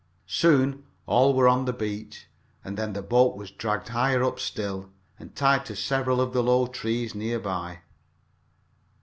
[0.25, 2.25] Soon all were on the beach,
[2.65, 4.89] and then the boat was dragged higher up still,
[5.19, 7.81] and tied to several of the low trees near by.